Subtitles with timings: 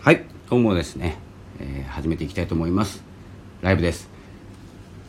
[0.00, 1.18] はいどうもですね、
[1.58, 3.02] えー、始めていきたいと思います。
[3.62, 4.08] ライブです、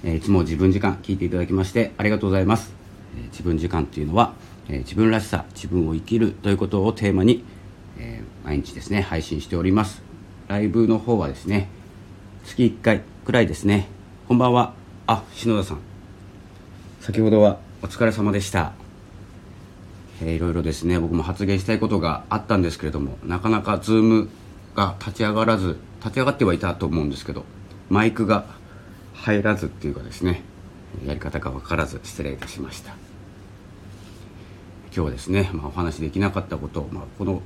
[0.03, 2.73] えー、いつも自分時間聞いていただきましてありがとうございます、
[3.15, 4.33] えー、自分時間というのは、
[4.67, 7.43] え自分らしさ自分を生きるということをテーマに、
[7.99, 10.01] え毎日ですね配信しております。
[10.47, 11.69] ライブの方はですね
[12.45, 13.87] 月1回くらいですね。
[14.27, 14.73] こんばんは。
[15.05, 15.77] あ篠田さん。
[16.99, 18.73] 先ほどはお疲れ様でした。
[20.23, 24.29] えー、いろいろですね僕も発言したいことがあったんですけれどもなかなかズーム
[24.79, 27.43] が立ち上がらず立ち上がってはいたと思うんですけど
[27.89, 28.45] マイクが
[29.13, 30.41] 入らずっていうかですね
[31.05, 32.93] やり方が分からず失礼いたしました。
[34.91, 37.43] 今日はですね、まあ、お話できなかったことを、まあ、この、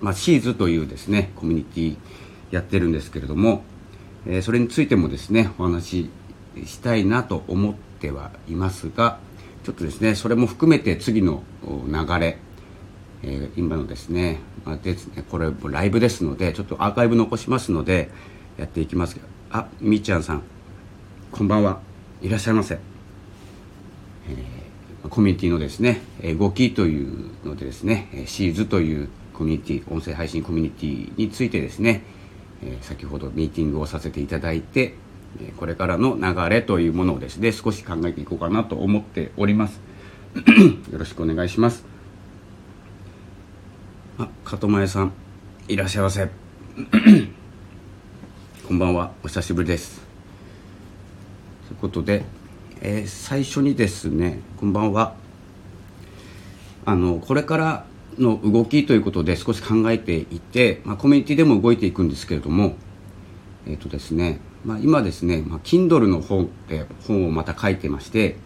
[0.00, 1.96] まあ、シーズというですねコミュニティ
[2.52, 3.64] やってるんですけれども、
[4.26, 6.08] えー、それについてもですねお話
[6.64, 9.18] ししたいなと思ってはいますが
[9.64, 12.38] ちょっとですねそれも含めて次の流れ
[13.26, 18.10] えー、今のですね,、まあ、ですねこれもライブですのでちょっとアーカイブ残しますので
[18.58, 19.26] やっていきますけど。
[19.50, 20.42] あみーちゃんさん
[21.32, 21.80] こんばんは。
[22.22, 26.00] いらっしゃいませ、えー、コミュニティのですね
[26.38, 32.02] 動きというのでですねシーズというコミュニティ音声配信コミュニティについてですね、
[32.62, 34.94] え、先ほどミーティングをさせていただいて
[35.56, 39.80] これからの流れというものをですね少し考えていこうかなと思っております。
[40.92, 41.93] よろしくお願いします。
[44.16, 45.12] あ加藤前さん
[45.66, 46.28] いらっしゃいませ。
[48.68, 50.02] こんばんはお久しぶりです。
[51.66, 52.24] ということで、
[52.80, 55.16] えー、最初にですねこんばんは。
[56.84, 62.76] あのこれからの動きということで少し考えていて、まあ、コミュニティでも動いていくんですけれども
[63.66, 68.36] えっ、ー、とですね、まあ、今ですね、まあ、Kindle の本で本をまた書いてまして、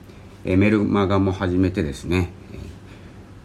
[0.46, 2.30] えー、メルマガも始めてですね、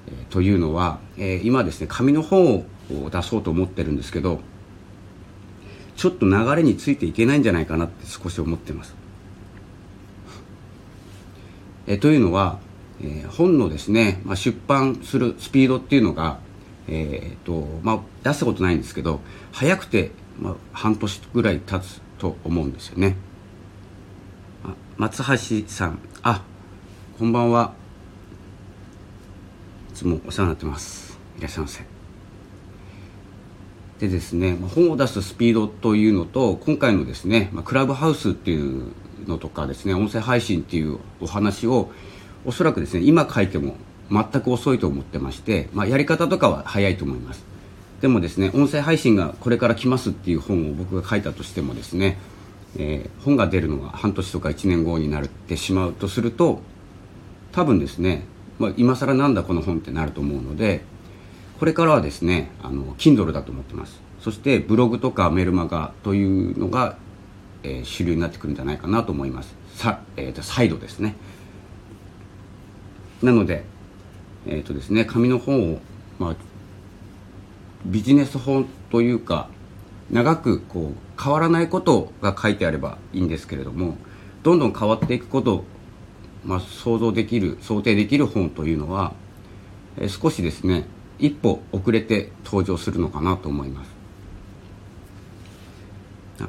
[0.08, 2.66] えというのは、えー、今ですね紙の本を
[3.10, 4.40] 出そうと思ってるんですけど
[5.96, 8.96] ちょっと流れについていけないんじゃないかなって少し思ってます。
[11.86, 12.60] えー、というのは、
[13.02, 16.40] えー、本のですね、まあ、出版するスピードっていうのが、
[16.88, 19.20] えーとまあ、出したことないんですけど
[19.52, 23.16] 早くて、まあ、半年ぐらい経つと思うんですよね。
[24.98, 26.44] 松橋さんあ
[27.18, 27.74] こんばんは
[29.94, 31.20] つもお世話になってます。
[31.38, 31.84] いらっしゃいませ。
[34.00, 38.92] でですね本を出すスピードというのと今回のですねクラブハウスっていう
[39.28, 41.90] のとかですね音声配信っていうお話を
[42.44, 43.76] おそらくですね今書いても
[44.12, 47.46] 全く遅いと思ってまして、まあ、やり方とかは早いと思います。
[48.02, 52.18] でもですね音声配信がこれから来ますっていう本を僕が書いたとしてもですね、
[52.78, 56.60] えー、本が出るのが半年とか1年後になってしまうとすると
[57.54, 58.26] 多分ですね
[58.60, 60.82] まあ、今更なんだこの本ってなると思うので
[61.60, 64.02] これからはですねあの Kindle だと思ってます。
[64.20, 66.98] そしてブログとかメルマガというのが、
[67.62, 69.56] えー、主流になってくるんじゃないかなと思います。
[69.76, 71.16] さ、えーと、再度ですね。
[73.22, 73.66] なので
[74.46, 75.80] えっ、ー、とですね紙の本を、
[76.20, 76.36] まあ、
[77.86, 79.50] ビジネス本というか
[80.12, 83.98] 長くこう変わらないことが書いてあればいいんですけれども
[84.44, 85.64] どんどん変わっていくこと
[86.46, 89.14] まあ、想像できる想定できる本というのは、
[89.98, 90.86] え少しですね
[91.20, 93.92] 一歩遅れて登場するのかなと思います。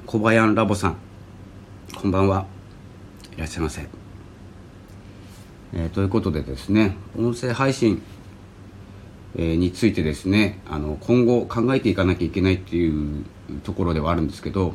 [0.06, 0.96] 小林ラボさん
[1.94, 2.46] こんばんは。
[3.36, 3.86] いらっしゃいませ、
[5.72, 8.00] えー、ということでですね音声配信、
[9.36, 13.24] についてですねあの今後考えていかなきゃいけないっていう
[13.64, 14.74] ところではあるんですけど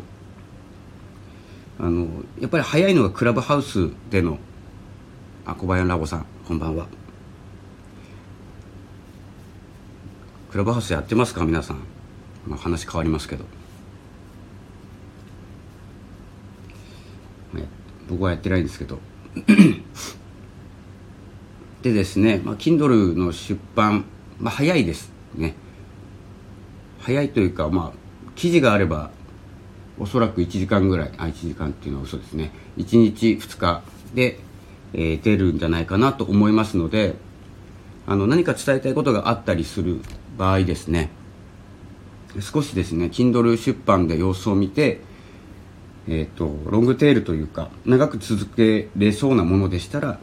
[1.79, 2.07] あの
[2.41, 4.37] やっぱり早いのがクラブハウスでの
[5.49, 6.87] あ小林ラボさんこんばんは。
[10.51, 11.77] クラブハウスやってますか皆さん、
[12.45, 13.45] まあ、話変わりますけど、
[18.09, 18.99] 僕はやってないんですけど。
[21.81, 24.05] でですね、まあ、Kindle の出版、
[24.39, 25.55] まあ、早いですね。
[26.99, 27.99] 早いというかまあ
[28.35, 29.11] 記事があれば
[29.97, 31.11] おそらく1時間ぐらい。
[31.17, 32.51] あ1時間っていうのは嘘ですね。
[32.77, 33.81] 1日2日。
[34.13, 34.39] で
[34.93, 37.15] えー、出るんじゃないかなと思いますので
[38.07, 40.01] あの何か伝えたいことがあったりする
[40.37, 41.11] 場合ですね。
[42.39, 45.01] 少しですね Kindle 出版で様子を見て、
[46.07, 50.19] えーと、ロングテールというか長く続けれそうなものでしたら、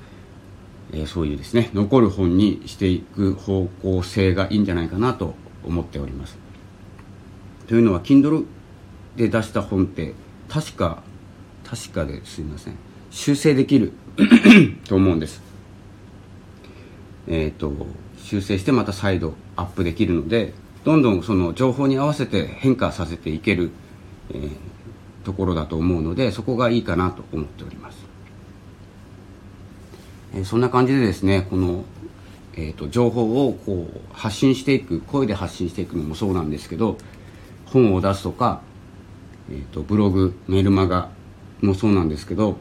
[0.93, 5.35] えー、そういうですね残る本にしていく方向性がいいんじゃないかなと
[5.65, 6.39] 思っております。
[7.67, 8.47] というのは Kindle
[9.17, 10.15] で出した本って
[10.49, 11.03] 確か
[11.65, 12.77] 確かですいません
[13.11, 13.93] 修正できる
[14.89, 15.43] と思うんです。
[17.29, 17.73] えっ、ー、と
[18.19, 20.53] 修正してまた再度アップできるので
[20.85, 23.71] どんどんその情報に合わせて変化させていける、
[24.31, 24.51] えー、
[25.25, 27.99] ところだと思うのでそこがいいかなと思っております、
[30.35, 31.85] えー、そんな感じでですねこの、
[32.55, 36.99] えーと、情報をこう発信していく声で発信していくのもそうなんですけど
[37.67, 38.61] 本を出すとか、
[39.51, 41.11] えーとブログメルマガ
[41.61, 42.59] もそうなんですけど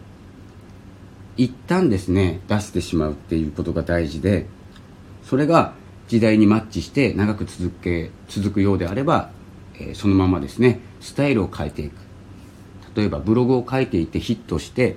[1.38, 4.48] 一旦ですね出してしまうっていうことが大事で
[5.24, 5.74] それが
[6.08, 9.32] 時代にマッチして長く続け続くようであれば、
[9.76, 12.06] えー、そのままですねスタイルを変えていく。
[12.96, 14.96] 例えばブログを書いていてヒットして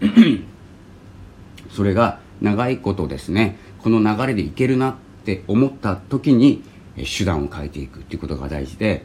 [1.70, 4.94] それが長いことですねこの流れでいけるなっ
[5.26, 6.62] て思った時に
[6.96, 9.04] 手段を変えていくっていうことが大事で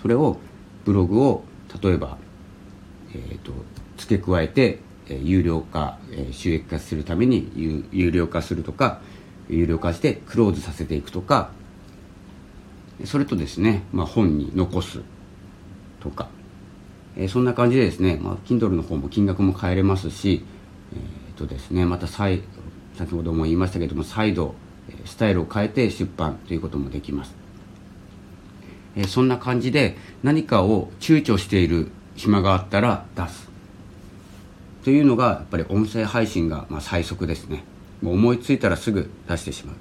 [0.00, 0.38] それを
[0.86, 1.44] ブログを
[1.82, 2.16] 例えば、
[3.14, 3.52] えーと
[4.00, 4.78] 付け加えて
[5.22, 5.98] 有料化
[6.32, 9.00] 収益化するために有料化するとか
[9.48, 11.50] 有料化してクローズさせていくとか
[13.04, 15.00] それとですね、まあ、本に残す
[16.00, 16.28] とか、
[17.16, 20.44] え、そんな感じでですね、まあ、Kindle の方も金額も変えれますし、
[20.92, 22.42] えー、とですね、また再
[22.96, 24.54] 先ほども言いましたけども再度
[25.04, 27.34] スタイルを変えて出版ということもできます、
[28.96, 33.49] え、そんな感じで何かを躊躇している暇があったら出す。
[34.84, 37.64] というのがやっぱり音声配信がまあ最速ですね。
[38.02, 39.76] もう思いついたらすぐ出してしまう。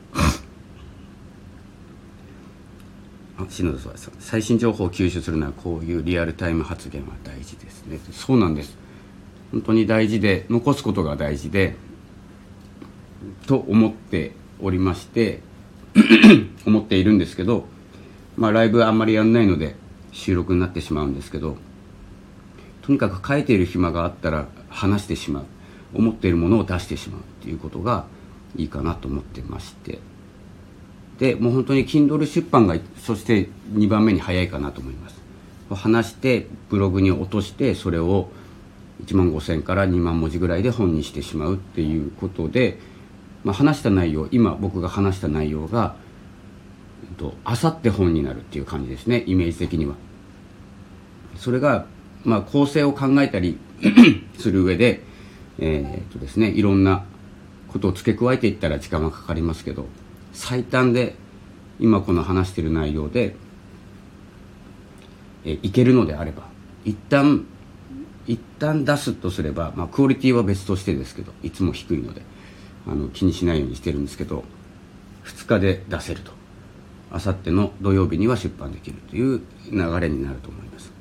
[3.38, 8.00] あ篠田さん最新情報を吸収するのはこういうリアルタイム発言は大事ですね。
[8.12, 8.78] そうなんです。
[9.52, 11.76] 本当に大事で残すことが大事で
[13.48, 15.42] と思っておりまして
[16.66, 17.66] 思っているんですけど
[18.38, 19.76] まあライブあんまりやんないので
[20.12, 21.58] 収録になってしまうんですけど
[22.82, 25.46] とにかく書いている暇があったら話してしまう
[25.94, 28.06] 思っているものを出してしまうっていうことが
[28.56, 30.00] いいかなと思ってまして。
[31.20, 35.20] でもう本当に Kindle 出版がそして2番目に早いかなと思います。
[35.70, 38.30] 話してブログに落としてそれを
[39.06, 42.80] 1万5000から2万文字ぐらいで本にしてしまうっていうことで、
[43.44, 45.96] まあ、話した内容今僕が話した内容が
[47.44, 49.96] あさって本になるっていう感じですねイメージ的には。
[51.36, 51.86] それが、
[52.26, 53.58] まあ、構成を考えたり
[54.38, 55.02] する上で
[55.60, 57.06] えー、っとですねいろんな
[57.68, 59.86] ことを付け加えていったら時間がかかりますけど
[60.34, 61.16] 最短で
[61.80, 63.36] 今この話している内容で、
[65.46, 66.44] えー、いけるのであれば
[66.86, 67.46] 一旦
[68.28, 72.22] 一旦出すとすれば、まあ、クオリティは別としてですけどいつも低いので
[72.88, 74.44] あの気にしないようにしてるんですけど
[75.26, 76.40] 2日で出せると。
[77.12, 79.42] あさっての土曜日には出版できるという
[79.72, 80.99] 流れになると思います。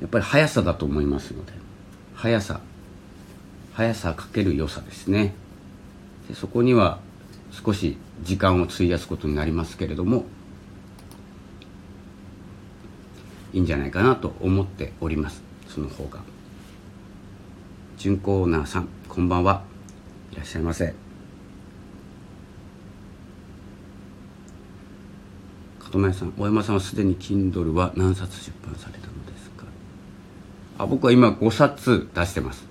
[0.00, 1.52] やっぱり速さだと思いますので。
[2.14, 2.60] 速さ。
[3.74, 5.34] 速さかける良さですね。
[6.28, 7.00] でそこには
[7.50, 10.24] 少し時間を費やすことになりますけれども
[13.52, 15.42] いいんじゃないかなと思っております。
[15.68, 16.20] その方が。
[17.98, 19.62] 準コーナーさんこんばんは。
[20.32, 20.94] いらっしゃいませ。
[25.92, 29.09] 門前さん大山さんはすでに Kindle は何冊出版された
[30.80, 32.64] あ僕は今5冊出してます。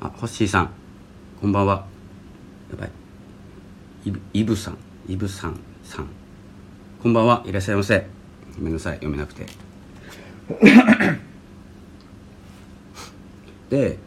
[0.00, 0.70] あホッシーさん
[1.42, 1.84] こんばんは。
[2.70, 2.90] やばい。
[4.32, 6.06] イブさんイブさんさん。
[7.02, 7.42] こんばんは。
[7.44, 8.06] いらっしゃいませ。
[8.56, 8.94] ごめんなさい。
[8.94, 9.44] 読めなくて。
[13.68, 13.98] で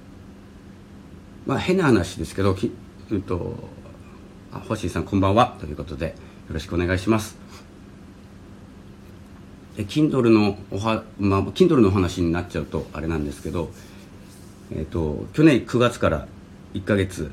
[1.46, 2.72] まあ変な話ですけどき、
[3.12, 3.70] うんと、
[4.52, 5.58] あホッシーさんこんばんは。
[5.60, 6.14] ということでよ
[6.56, 7.43] ろしくお願いします。
[9.78, 13.72] Kindle のおは、まあ、Kindle の話になっちゃうとあれなんですけど、
[14.72, 16.28] えっ、ー、と、去年9月から
[16.74, 17.32] 1ヶ月、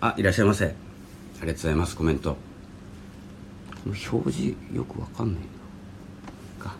[0.00, 0.66] あ、いらっしゃいませ。
[0.66, 0.74] あり
[1.40, 2.36] がとうございます、コメント。
[3.84, 5.42] この表示よくわかんない
[6.58, 6.64] な。
[6.64, 6.76] か。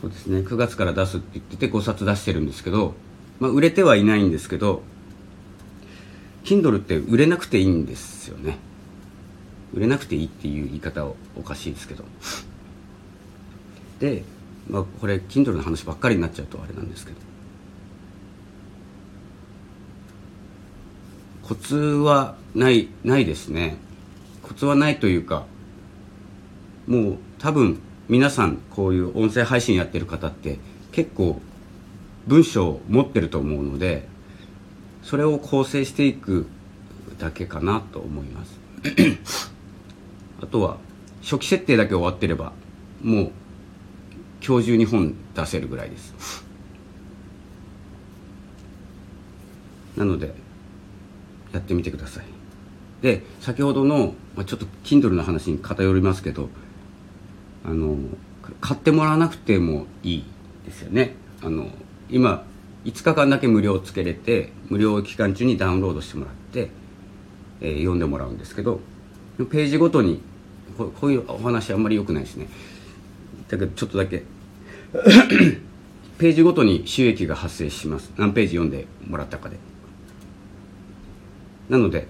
[0.00, 2.94] そうですね、9月から出すって言ってて5冊出してるんですけど、
[3.38, 4.82] まあ、売れてはいないんですけど、
[6.44, 8.56] Kindle って売れなくていいんですよね。
[9.74, 12.04] 売れなくていいっていう言い方はおかしいですけど。
[14.02, 14.24] で、
[14.68, 17.18] まあ、これ Kindle の話ばっかりになっちゃうとあれなんですけど。
[21.44, 23.76] コツはないないですね。
[24.42, 25.44] コツはないというか
[26.88, 27.78] もう多分
[28.08, 30.58] 皆さんこういう音声配信やってる方って
[30.90, 31.40] 結構
[32.26, 34.08] 文章を持ってると思うので
[35.04, 36.48] それを構成していく
[37.18, 38.58] だけかなと思います。
[40.42, 40.78] あとは
[41.22, 42.52] 初期設定だけ終わってれば
[43.00, 43.32] もう
[44.44, 46.44] 今日中に本出せるぐらいです。
[49.96, 50.34] なので
[51.52, 52.24] やってみてください。
[53.02, 56.48] で先ほどの、まあ、ちょっと Kindle の話に偏りますけど
[57.64, 57.96] あの
[58.60, 60.24] 買ってもらわなくてもいい
[60.64, 61.14] ですよね。
[61.42, 61.68] あの
[62.10, 62.44] 今
[62.84, 66.70] 5日間だけ無料つけれて無料期間中にダウンロードしてもらって、
[67.60, 68.80] えー、読んでもらうんですけど
[69.38, 70.20] ページごとに
[70.76, 72.48] こういうお話あんまり良くないですね。
[73.48, 74.24] だけどちょっとだけ
[76.18, 78.12] ページごとに収益が発生します。
[78.16, 79.56] 何ページ読んでもらったかで。
[81.70, 82.06] なので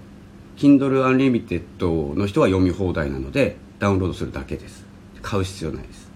[0.56, 4.84] Kindle Unlimited の人は読み放題なのでダウンロードするだけです。
[5.22, 6.10] 買う必要ないです。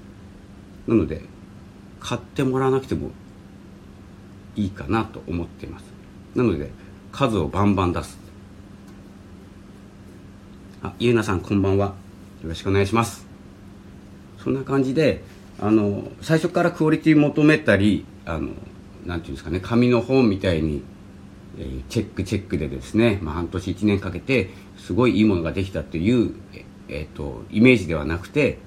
[0.88, 1.22] なので
[2.00, 3.10] 買ってもらわなくても
[4.56, 5.84] いいかなと思っています。
[6.34, 6.70] なので
[7.12, 8.18] 数をバンバン出す。
[10.82, 11.94] あゆうなさんこんばんは。
[12.42, 13.24] よろしくお願いします。
[14.42, 15.22] そんな感じで
[15.60, 18.50] あの最初からクオリティ求めたりあの
[19.06, 20.82] なんていうんですかね紙の本みたいに、
[21.58, 26.34] えー、チェックチェックでですね、まあ、半年1年かけてすごいいいものができたっていう、
[26.88, 28.58] えーと、イメージではなくて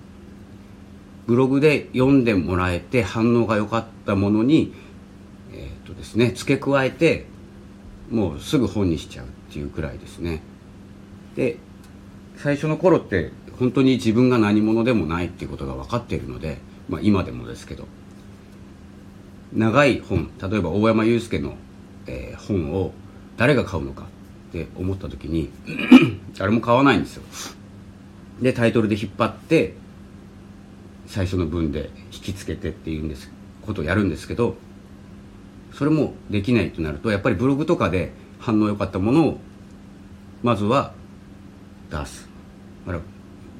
[1.27, 4.73] ブログで読んでもらえて反応が良かったものに、
[5.53, 7.27] えーとですね、付け加えて
[8.09, 10.41] もうすぐ本にしちゃうっていうくらいですね。
[11.35, 11.57] で
[12.37, 16.57] 最初の頃って本当に自分が何者でもないっていうことが分かっているので
[16.89, 17.87] まあ、今でもですけど
[19.53, 21.55] 長い本例えば大山悠介の、
[22.07, 22.91] えー、本を
[23.37, 24.07] 誰が買うのか
[24.49, 25.49] って思った時に
[26.37, 27.23] 誰も買わないんですよ。
[28.41, 29.75] でタイトルで引っ張って
[31.07, 33.31] 最初の文で引きつけてっていうんです
[33.65, 34.55] ことをやるんですけど
[35.73, 39.39] それもできないとなるとやっぱりブログとかで反応良かったものを
[40.41, 40.93] まずは
[41.91, 42.29] 出す。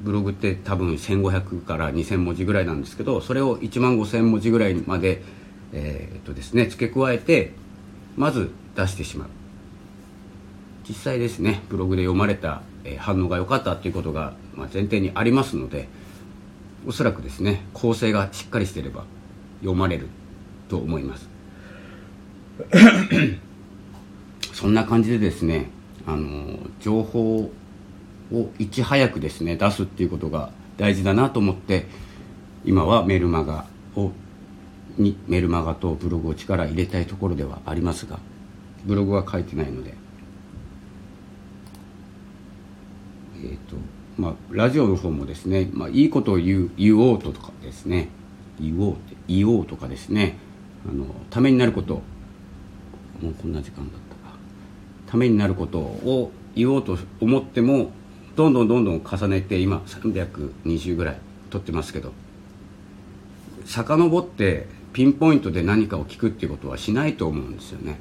[0.02, 5.22] ブログって多分1500から2000文字ぐらいなんですけどそれを1万5000文字ぐらいまで、
[5.74, 7.54] えー、っとですね、付け加えて
[8.16, 9.30] まず出してしまう。
[10.88, 15.88] 実際ですねブログで読まれた、え、反応が良かったということが、まあ、前提にありますので
[16.88, 19.04] おそらくですね構成がしっかりしてれば
[19.60, 20.08] 読まれる
[20.68, 21.30] と思います。
[24.54, 25.70] そんな感じでですね
[26.06, 27.52] あの情報
[28.32, 31.88] をいち早くですね出すっていうことが大事だなと思って
[32.66, 34.12] 今はメルマガを
[34.98, 38.20] にメルマガとブログを力入れたいところではありますが
[38.86, 39.94] ブログは書いてないので。
[43.42, 43.78] えっ、ー、と
[44.18, 48.10] まあラジオの方もですね、まあ、いいことを言う言おうとかですね
[48.60, 50.38] 言おうって言おうとかですね
[50.88, 52.02] あのためになること
[53.22, 54.36] もうこんな時間だったか。
[55.08, 57.92] ためになることを言おうと思っても
[58.36, 61.18] どんどんどんどん重ねて今320ぐらい
[61.50, 62.14] 取ってますけど
[63.66, 68.00] 遡ってピンポイントで何かを聞くっていうことはしないと思うんですよね。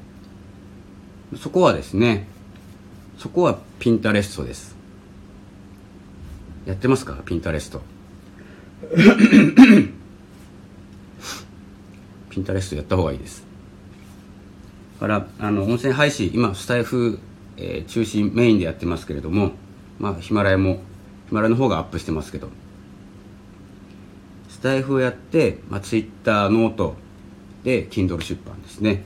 [1.37, 2.27] そこはですね
[3.19, 4.75] そこはピンタレストです。
[6.67, 7.15] やってますか？
[7.25, 7.83] ピンタレスト。
[12.31, 13.45] ピンタレストやった方がいいです。
[14.99, 17.19] からあの音声配信今スタイフ、
[17.57, 19.53] えー、中心メインでやってますけれども
[19.99, 20.81] まあヒマラヤも
[21.29, 22.49] ヒマラヤの方がアップしてますけど。
[24.49, 26.97] スタイフをやって、まあ、ツイッターノート
[27.63, 29.05] で Kindle 出版ですね。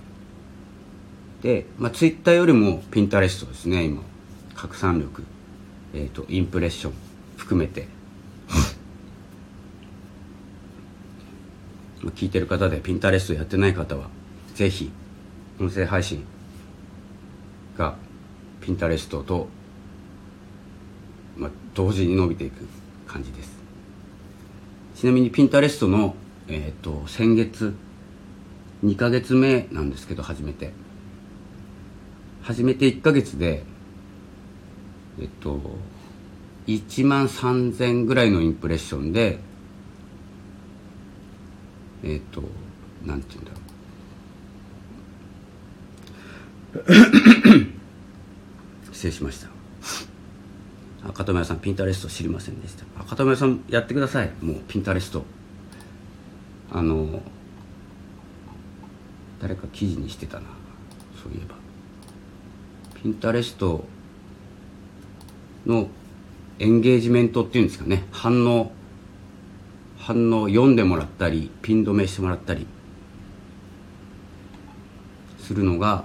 [1.43, 4.01] で、まあ、ツイッターよりもピンタレストですね今。
[4.55, 5.25] 拡散力、
[5.93, 6.93] えーと、インプレッション
[7.37, 7.87] 含めて。
[12.11, 14.09] 聞いてる方でピンタレストやってない方は
[14.55, 14.91] ぜひ
[15.61, 16.25] 音声配信
[17.77, 17.97] が
[18.61, 19.49] ピンタレストと
[21.37, 22.67] まあ、同時に伸びていく
[23.07, 23.53] 感じです。
[24.97, 26.15] ちなみにピンタレストの、
[26.49, 27.75] えーと、先月
[28.85, 30.73] 2ヶ月目なんですけど初めて。
[32.43, 33.63] 初めて1ヶ月で
[35.21, 35.61] えっと
[36.67, 39.39] 1万3000ぐらいのインプレッションで
[42.03, 42.43] えっと
[43.05, 43.59] なんて言うんだろ
[46.75, 47.73] う。
[48.93, 49.62] 失礼しました。
[51.09, 52.85] 赤富屋さんピンタレスト知りませんでした。
[53.01, 54.31] 赤富屋さんやってください。
[54.41, 55.25] もうピンタレスト。
[56.71, 57.23] あの
[59.41, 60.47] 誰か記事にしてたな。
[61.23, 61.57] そういえば。
[63.03, 63.85] ピンタレスト
[65.67, 65.89] の
[66.59, 68.05] エンゲージメントっていうんですかね。
[68.13, 68.73] 反応
[69.99, 72.67] 反応読んでもらったりピン止めしてもらったり。
[75.41, 76.05] するのが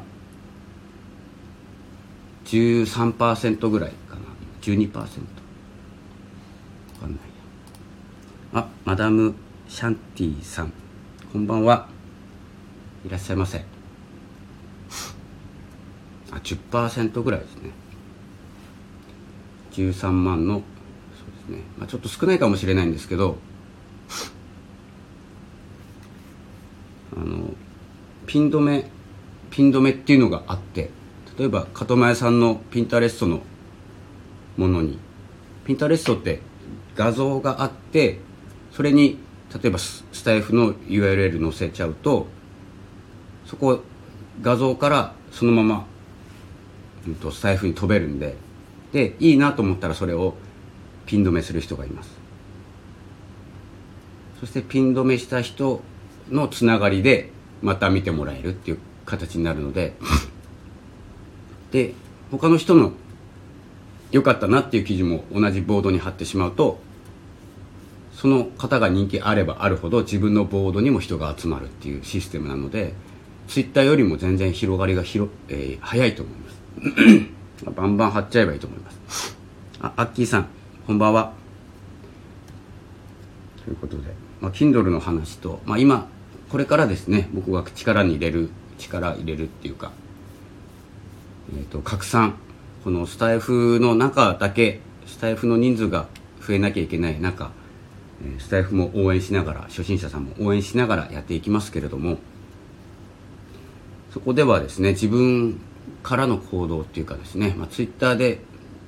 [2.46, 4.22] 13%ぐらいかな。
[4.68, 4.92] 12%分
[7.00, 7.20] かんない。
[8.54, 9.34] あマダム
[9.70, 10.74] シャンティさん。
[11.32, 11.88] こんばんは。
[13.06, 13.64] いらっしゃいませ。
[16.32, 17.72] あ10%ぐらいですね。
[19.72, 23.38] 13万のそうですね、まあ、ちょっと少ないかもしれないんですけど。
[27.16, 27.54] あの
[28.26, 28.90] ピン止め
[29.50, 30.92] ピン止めっていうのがあって
[31.40, 33.42] 例えば門前さんのピンタレストの
[34.58, 35.00] ものに。
[35.66, 36.42] ピンタレストって
[36.96, 38.20] 画像があって
[38.72, 39.20] それに
[39.54, 42.28] 例えばスタイフの URL 載せちゃうと
[43.46, 43.82] そこ
[44.42, 45.86] 画像からそのまま、
[47.32, 48.36] スタイフに飛べるんで。
[48.92, 50.36] でいいなと思ったらそれを
[51.06, 52.18] ピン止めする人がいます。
[54.40, 55.82] そしてピン止めした人
[56.30, 59.96] のつながりでまた見てもらえるっていう形になるので。
[61.72, 61.94] で
[62.32, 62.94] 他の人の
[64.12, 66.80] 良かったなっていう記事も同じボードに貼ってしまうと
[68.14, 72.94] その方が人気あればあるほど自分のボードにも人が集まるっていうシステムなので
[73.48, 76.58] ツイッターよりも全然広がりが広、えー、早いと思います。
[77.76, 79.38] バンバン貼っちゃえばいいと思います。
[79.80, 80.48] あアッキーさん
[80.86, 81.34] こんばんは。
[83.64, 86.08] ということで、まあ、Kindle の話と、まあ、今
[86.50, 89.92] これからですね僕が力に入れる力入れるっていうか、
[91.54, 92.36] えーと、拡散
[92.88, 96.08] このスタイフの中だけスタイフの人数が
[96.40, 97.52] 増えなきゃいけない中
[98.40, 102.18] スタイフも応援しながら初心者さんも応援しながらやっていきますけれども
[104.14, 105.60] そこではですね自分
[106.02, 108.40] からの行動っていうかですね、まあ、ツイッターで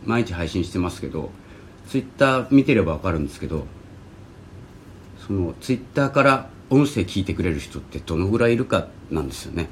[0.05, 1.31] 毎日配信してますけど
[1.89, 3.67] ツイッター見てれば分かるんですけど
[5.27, 9.67] そのツイッターから音声聞いてくれる人ってどのぐらいいるかなんですよね。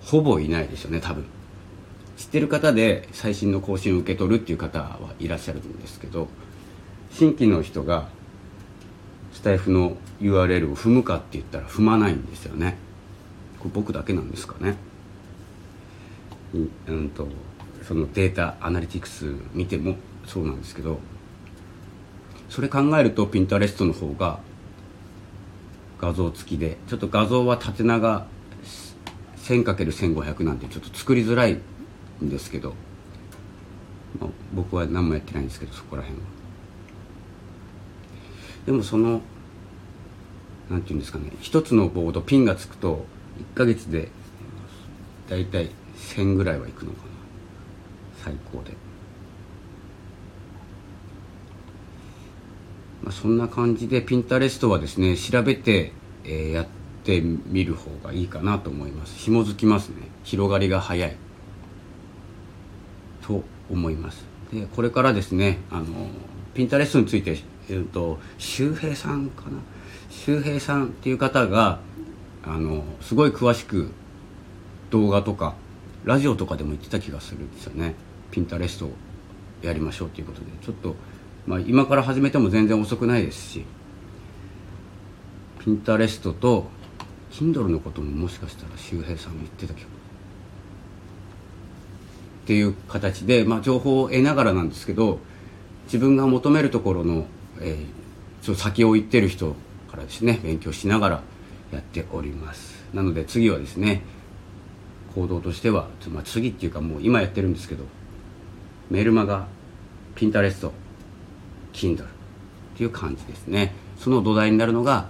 [0.00, 1.26] ほぼいないですよね多分。
[2.16, 6.28] 知ってる方で最新の更新を受け取るっていう方はいらっしゃるんですけど
[7.10, 8.08] 新規の人が
[9.32, 12.78] スタイフの URL を踏むかって言ったら踏まないんですよね。
[13.58, 14.76] これ僕だけなんですかね。
[16.88, 17.28] うんと
[17.82, 20.98] そのデータアナリティクス見てもそうなんですけど
[22.48, 24.40] それ考えるとピンタレストの方が
[26.00, 28.26] 画像付きでちょっと画像は縦長
[29.38, 31.58] 1000×1500 なんてちょっと作りづらい
[32.22, 32.74] んですけど、
[34.20, 36.26] まあ、僕は何もやってないんですけどそこら辺は。
[38.66, 39.20] でもその
[40.68, 43.06] なんていうんですかね一つのボードピンがつくと
[43.54, 44.08] 1ヶ月で
[45.28, 47.16] 大体1000ぐらいはいくのかな。
[48.24, 48.72] 最高で、
[53.02, 55.92] まあ、そんな感じでピンタレストはですね調べて、
[56.24, 56.66] えー、やっ
[57.04, 59.16] てみる方がいいかなと思います。
[59.16, 60.08] 紐づきますね。
[60.24, 61.16] 広がりが早い。
[63.26, 64.24] と思います。
[64.52, 65.86] でこれからですねあの
[66.54, 69.58] ピンタレストについて、えーと、周平さんかな？
[70.10, 71.80] 周平さんっていう方が
[72.44, 73.90] あのすごい詳しく
[74.90, 75.54] 動画とか
[76.04, 77.94] ラジオとかでも言ってた気がするんですよね。
[78.30, 78.92] ピンタレストを
[79.62, 80.46] やりましょうということで。
[80.62, 80.94] ちょっと、
[81.46, 83.64] まあ、今から始めても全然遅くないですし。
[85.58, 86.68] ピンタレストと
[87.32, 89.88] Kindle のことももしかしたら周平さんも言ってた気が
[92.46, 95.18] っていう形で、まあ、情報を得ながらなんですけど
[95.86, 97.26] 自分が求めるところの、
[97.60, 99.56] えー、先を行ってる人
[99.90, 101.22] からですね勉強しながら
[101.72, 102.84] やっております。
[102.94, 104.02] なので次はですね
[105.16, 107.84] 行動としては、まあ、次っていうかもう今やってるんですけど
[108.90, 109.48] メルマガ
[110.14, 110.72] ピンタレスト
[111.72, 112.06] Kindle っ
[112.76, 113.74] ていう感じですね。
[113.98, 115.08] その土台になるのが、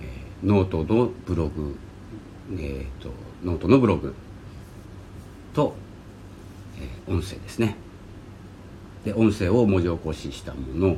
[0.00, 1.76] えー、ノートのブログ
[2.58, 3.10] えー、と
[3.44, 4.14] ノートのブログ
[5.54, 5.74] と、
[6.78, 7.76] え、音声ですね。
[9.04, 10.96] で音声を文字起こししたもの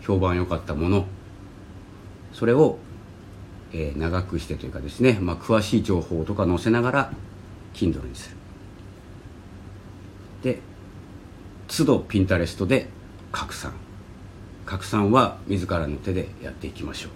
[0.00, 1.04] 評判良かったもの
[2.32, 2.78] それを
[3.72, 7.12] えー、長くしてというかですね、まあ、詳しい情報とか載せながら
[7.74, 8.36] Kindle にする。
[10.42, 10.60] で
[11.68, 12.88] 都度ピンタレストで
[13.32, 13.72] 拡散。
[14.64, 17.08] 拡散は自らの手でやっていきましょ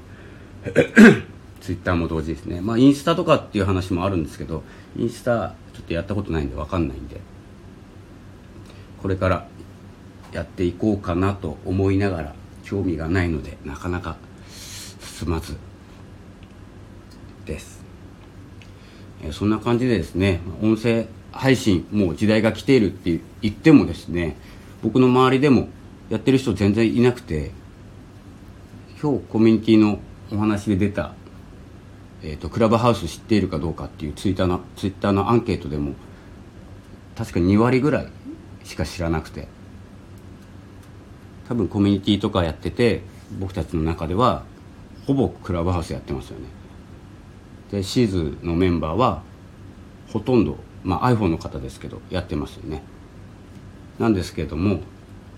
[0.66, 0.72] う。
[1.60, 2.60] ツイッターも同時ですね。
[2.60, 4.62] まあインスタとかっていう話もあるんですけど
[4.96, 7.20] インスタちょっとやったことないんで分かんないんで。
[9.02, 9.46] これから
[10.32, 12.34] やっていこうかなと思いながら
[12.64, 14.16] 興味がないのでなかなか
[15.00, 15.56] 進まず
[17.44, 17.82] です、
[19.22, 24.36] えそんな感じでですね音声配信もう時代が来ているって言ってもですね
[24.82, 25.68] 僕の周りでも
[26.08, 27.50] やってる人全然いなくて
[29.00, 30.00] 今日コミュニティの
[30.32, 31.14] お話で出た、
[32.22, 35.94] えーと、クラブハウス知っているかどうかっていうツイッターのツイッターのアンケートでも
[37.16, 38.06] 確か2割ぐらい
[38.64, 39.48] しか知らなくて。
[41.48, 43.02] 多分コミュニティとかやってて
[43.40, 44.44] 僕たちの中では
[45.04, 46.46] ほぼクラブハウスやってますよね。
[47.72, 49.22] でシーズのメンバーは
[50.12, 52.82] ほとんど、まあ、iPhone の方ですけどやってますよね。
[53.98, 54.80] なんですけれども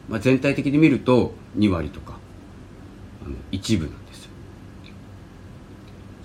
[0.08, 2.18] まあ、全体的に見ると2割とか
[3.24, 4.30] あの一部なんですよ。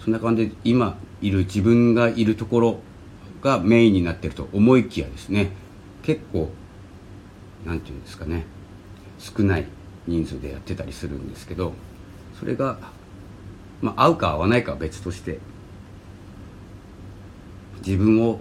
[0.03, 2.79] そんな感じで今いる自分がいるところ
[3.41, 5.51] がメインになってると思いきやですね
[6.01, 6.49] 結構
[7.67, 8.45] なんていうんですかね。
[9.19, 9.65] 少ない
[10.07, 11.73] 人数でやってたりするんですけど
[12.39, 12.77] それが、
[13.81, 15.39] まあ、合うか合わないかは別として
[17.85, 18.39] 自分を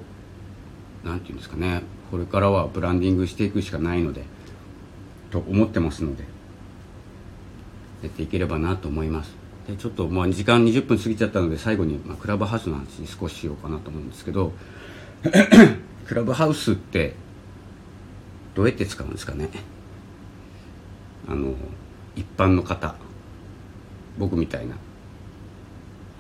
[1.03, 1.83] なんていうんですかね。
[2.11, 4.23] これからはブランディングしていくしかないので
[5.31, 6.25] と思ってますので
[8.03, 9.35] やっていければなと思います。
[9.67, 14.53] でちょっとまあ時間20分過ぎちゃったので最後に、まあ、クラブハウスの話に少ししようかなと思うんですけど
[16.07, 17.15] クラブハウスって
[18.57, 19.51] どうやって使うんですかね？
[21.29, 21.55] あの
[22.17, 22.97] 一般の方。
[24.19, 24.75] 僕みたいな。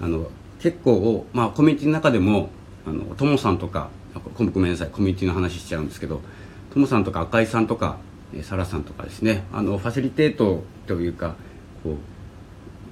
[0.02, 2.50] あの結構まあコミュニティの中でも
[2.86, 3.88] あのトモさんとか
[4.34, 6.20] ごめんなさいコミュニティの話しちゃうんですけど
[6.72, 7.96] トモさんとか赤井さんとか
[8.42, 9.44] サラさんとかですね。
[9.52, 11.36] あのファシリテートというか
[11.82, 11.96] こう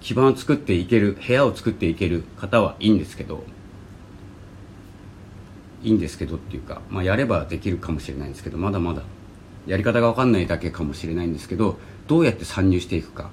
[0.00, 3.44] 基盤を作っていける部屋を作っていける方はいいんですけど
[5.82, 9.02] いいんですけどっていうか、まあ、やればできるかもしれないんですけどまだまだ
[9.66, 13.30] やり方が分かんないだけかもしれないんですけどどうやって参入していくか、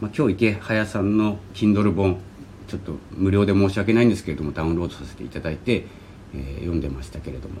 [0.00, 2.20] まあ、今日池早さんの Kindle 本
[2.68, 5.86] ちょっと無料で申し訳ないんですけれどもダウンロードさせていただいて、
[6.34, 7.56] えー、読んでましたけれども。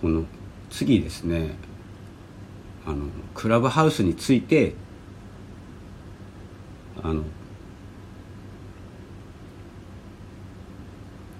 [0.00, 0.24] この
[0.70, 1.56] 次ですね
[2.86, 4.74] あのクラブハウスについて
[7.02, 7.24] あの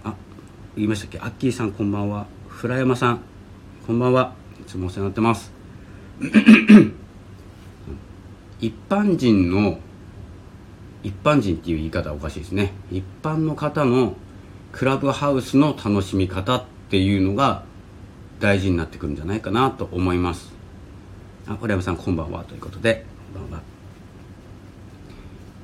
[0.02, 0.14] あ
[0.74, 1.20] 言いましたっけ？
[1.20, 2.26] アッキーさんこんばんは。
[2.48, 3.20] フラヤマさん
[3.86, 4.37] こんばんは。
[4.68, 5.50] つもお世話になってます。
[8.60, 9.80] 一般人の
[11.02, 12.74] 一般人っていう言い方はおかしいですね。
[12.92, 14.14] 一般の方の
[14.72, 17.64] クラブハウスの楽しみ方っていうのが
[18.40, 20.52] 大事になってくるんじゃないかなと思います。
[21.46, 23.06] あこれ山さんこんばんはということで。
[23.32, 23.62] こんばんは。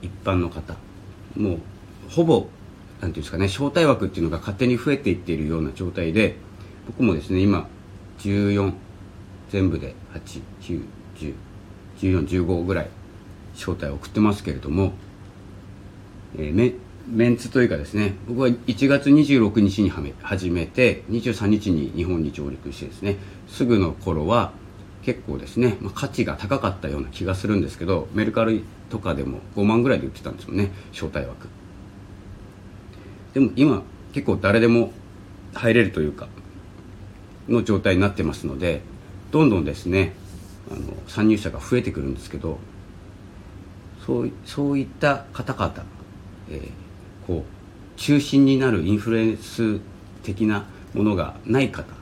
[0.01, 0.77] 一般の方。
[1.37, 1.59] もう
[2.09, 2.47] ほぼ
[3.03, 3.47] 何ていうんですかね。
[3.49, 6.37] 招待枠っていうのが勝手に増えていっているような状態で
[6.87, 7.67] 僕もですね今
[8.21, 8.73] 14
[9.55, 9.95] 全部で
[12.01, 12.89] 891011415ぐらい
[13.55, 14.95] 招待を送ってますけれども、
[16.37, 16.73] えー、メ
[17.07, 24.51] メンツというかですね僕は1月26日にはめ始めて23日に日本に上陸してですねすぐの頃は
[25.05, 31.47] 結構ですね、まあ、価値が高かったような気がするんですけどメルカリとかでも5万ぐらいで売ってたんですもんね招待枠。
[33.35, 34.91] でも今結構誰でも
[35.53, 36.27] 入れるというか
[37.49, 38.83] の状態になってますので
[39.35, 40.13] どんどんですね
[40.71, 42.59] あの参入者が増えてくるんですけど
[44.07, 45.85] そうそういった方々、
[46.51, 49.81] えー、こう中心になるインフルエンス
[50.23, 51.93] 的なものがない方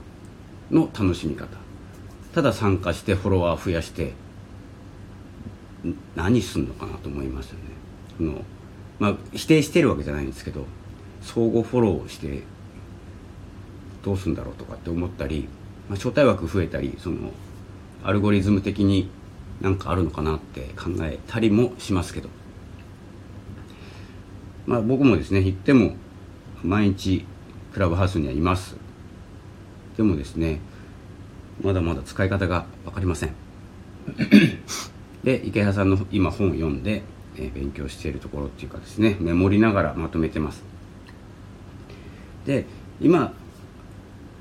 [0.71, 1.57] の楽しみ方。
[2.35, 4.12] ただ参加してフォロワー増やして
[6.14, 7.61] 何すんのかなと思いますよね。
[8.21, 8.45] あの、
[8.99, 10.66] まあ、否定してるわけじゃないんですけど
[11.23, 12.42] 相互フォローして
[14.03, 15.49] どうすんだろうとかって思ったり、
[15.92, 17.18] まあ、招待枠増えたりその
[18.02, 19.11] アルゴリズム的に
[19.61, 22.31] なんかあるのかなって考えたりもしますけど。
[24.64, 25.96] まあ僕もですね行っても
[26.62, 27.26] 毎日
[27.74, 28.76] クラブハウスにはいます。
[29.98, 30.61] でもですね
[31.62, 33.35] まだまだ使い方が分かりません。
[35.24, 37.02] で池原さんの今本を読んで、
[37.37, 40.64] えー、勉強しているところっていうかですねメモりながらまとめてます。
[42.46, 42.64] で
[42.98, 43.35] 今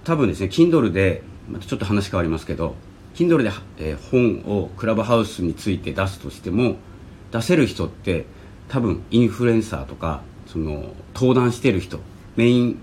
[0.06, 2.76] 多分ですね Kindle でまたちょっと話変わりますけど
[3.16, 6.76] Kindle で、えー、本をクラブハウスについて出すとしても
[7.32, 8.26] 出せる人って
[8.68, 12.00] 多分インフルエンサーとかその登壇してる人
[12.36, 12.80] メイン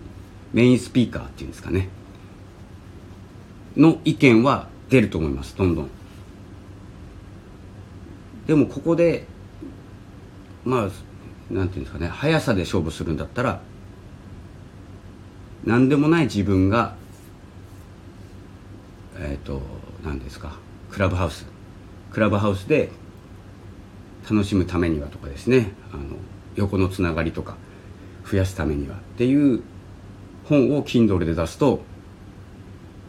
[0.53, 1.89] メインスピーカーっていうんですかね。
[3.77, 5.91] の意見は出ると思いますどんどん。
[8.47, 9.27] でもここで
[10.65, 10.89] ま
[11.51, 13.61] あなんていうんですかね速さで勝負するんだったら
[15.65, 16.97] 何でもない自分が
[19.19, 19.61] えっ、ー、と
[20.05, 20.59] 何ですか？
[20.91, 21.47] クラブハウス。
[22.13, 22.91] クラブハウスで
[24.31, 25.73] 楽しむためにはとかですね。
[25.93, 26.03] あの
[26.57, 27.57] 横のつながりとか
[28.29, 28.97] 増やすためには。
[28.97, 29.63] っていう
[30.45, 31.83] 本を Kindle で出すと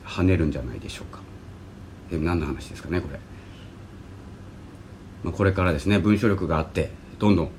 [0.05, 1.21] 跳ねるんじゃないでしょうか。
[2.09, 3.19] で何の話ですかねこれ、
[5.23, 7.49] まあ、これからですね文章力があってどんどん、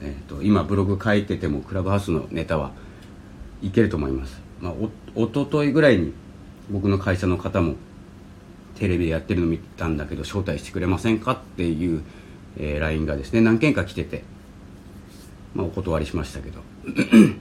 [0.00, 2.72] えーと、今ブログ書いててもクラブハウスのネタは
[3.62, 4.72] いけると思います、まあ、
[5.14, 6.12] おおとといぐらいに
[6.70, 7.74] 僕の会社の方も
[8.76, 12.02] テレビでやってるの見たんだけど招待してくれませんかっていう、
[12.58, 14.22] えー、LINE がですね何件か来てて、
[15.54, 16.60] まあ、お断りしましたけど。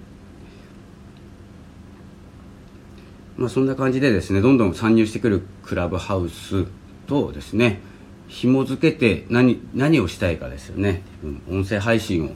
[3.37, 6.65] まあそんな感じでですねどんどん参入してくるクラブハウス
[7.05, 7.81] とですね
[8.29, 11.01] 紐付けて何何をしたいかですよね。
[11.49, 12.29] 音声配信を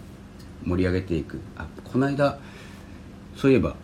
[0.66, 1.40] 盛り上げていく。
[1.56, 2.38] あこの間
[3.36, 3.76] そういえば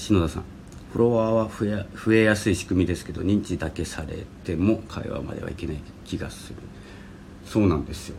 [0.00, 0.44] 篠田さん。
[0.92, 6.56] フォロワーは増え増えやすい仕組みですけど認知だけされても会話まではいけない気がする。
[7.44, 8.16] そうなんですよ。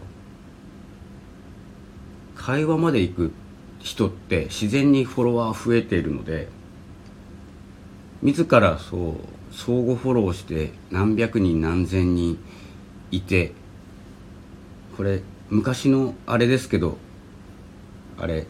[2.36, 3.32] 会話まで行く
[3.80, 6.48] 人って自然にフォロワー増えているので
[8.22, 12.40] 自らそう相互フォローして何百人何千人
[13.12, 13.54] いて
[14.98, 16.98] これ昔のあれですけど
[18.18, 18.48] あれ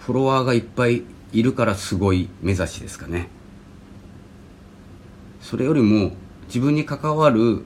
[0.00, 3.28] フォロワーがいっぱいいるからすごい目指しですかね。
[5.40, 6.12] それよりも
[6.46, 7.64] 自分に関わる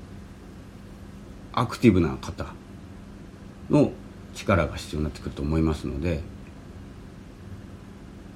[1.53, 2.47] アクティブな方
[3.71, 3.93] の
[4.35, 6.21] 力が必要になってくると思いますので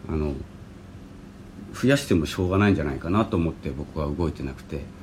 [0.09, 0.35] あの
[1.73, 4.97] 増やしてもしょうがないんじゃないかなと思って僕は動いてなくて。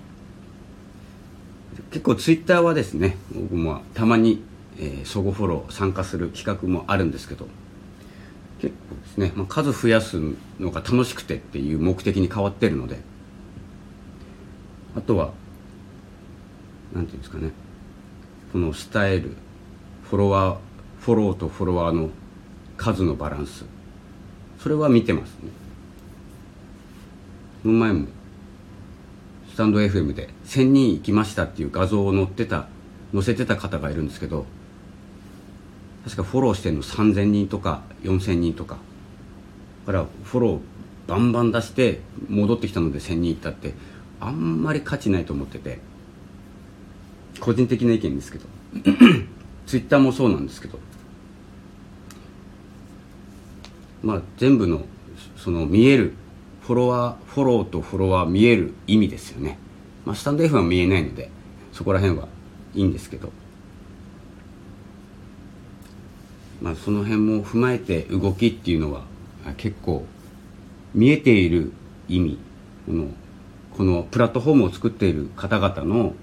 [1.91, 4.43] 結構ツイッターはですね僕もたまに、
[4.77, 7.47] えー、相互フォロー参加する企画もあるんですけど
[8.67, 10.19] ですね、まあ、数増やす
[10.60, 12.99] のが楽しくてっていう目的に変わってるので。
[14.95, 15.34] あとは
[16.93, 17.52] 何て言うんですかね。
[18.52, 19.36] このスタイル
[20.04, 20.58] フォロワー
[20.99, 22.10] フォローとフォロワーの
[22.78, 23.65] 数のバランス。
[24.60, 25.49] それは見てますね。
[27.63, 28.08] この前も
[29.52, 32.67] スタンド FM で1000人行きましたっていう画像を載ってた
[33.13, 34.45] 載せてた方がいるんですけど
[36.03, 38.77] 確かフォローしてるの3000人とか4000人とか。
[39.85, 40.59] からフォロー
[41.07, 43.73] バンバン出して戻ってきたので1000人いったって。
[44.19, 45.79] あんまり価値ないと思ってて。
[47.39, 48.45] 個人的な意見ですけど。
[49.65, 50.79] ツイッターもそうなんですけど。
[54.01, 54.85] まあ全部の
[55.37, 56.13] その見える
[56.61, 59.57] フォロワーフォローとフォロワー見える意味ですよね。
[60.05, 61.29] まあスタンド F は見えないので
[61.71, 62.27] そこら辺は
[62.73, 63.31] いいんですけど。
[66.63, 69.04] まあ、その辺も踏まえて動きっていうのは
[69.58, 70.06] 結構
[70.95, 71.73] 見えている
[72.08, 72.39] 意味
[72.86, 73.08] この
[73.76, 76.13] このプラットフォームを作っている方々の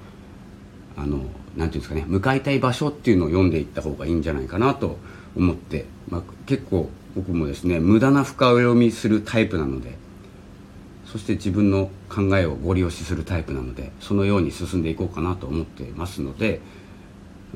[0.97, 1.27] あのなんてい
[1.65, 4.97] うんですかね向かいたい場所っていうのを読んでいった方がいいんじゃないかなと
[5.37, 9.99] 思って、まあ、結構僕もですね無駄な深読みするタイプなので
[11.07, 16.61] そして自分の考えをゴリ押しするタイプなのでそのように進んでいこうかなと思ってますので。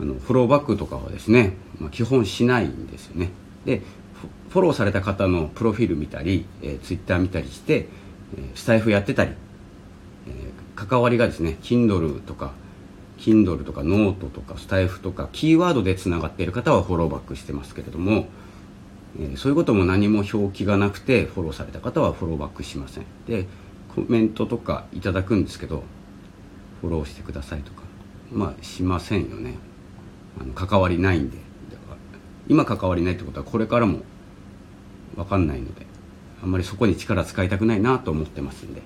[0.01, 3.31] あのフォローバックとかはですね、まあ、基本しないんですよね。
[3.65, 3.83] で
[4.49, 7.89] フォローされた方のプロフィール見たり、えー、ツイッター見たりして、
[8.39, 9.33] えー、スタイフやってたり、
[10.29, 12.53] えー、関わりがですね Kindle とか
[13.19, 18.29] Kindle とかノートとかスタイフとかキーワードでつながっている方はフォローバックしてますけれども、
[19.19, 23.05] え、そういうことも何も表記がなくてフォローされた方はフォローバックしません。
[23.27, 23.47] で
[23.95, 25.85] コメントとかいただくんですけど
[26.81, 27.83] フォローしてくださいとか
[28.33, 29.55] まあしませんよね。
[30.41, 31.45] あの関わりないんで。
[32.49, 34.01] 今関わりないってことはこれからも
[35.17, 35.87] 分かんないので
[36.43, 38.83] あんまりそこに力使いたくないなと思ってますんで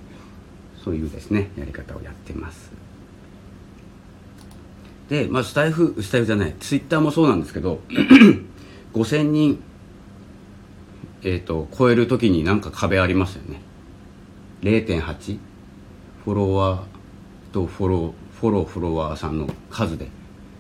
[0.85, 2.71] そういうですねやり方をやってます。
[5.09, 7.81] で、まあ、スタイフスタイフじゃないツイッターもそうなんですけど
[8.95, 9.61] 5000人、
[11.23, 13.61] えーと、超える時になんか壁ありますよね。
[14.63, 15.39] 0.8
[16.25, 16.83] フォロワー
[17.53, 20.17] とフォローフォローフォロワーさんの数で。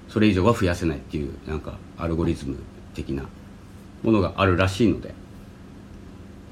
[0.08, 2.56] それ以上は増やせないっていうなんかアルゴリズム
[2.94, 3.24] 的な
[4.02, 5.14] ものがあるらしいので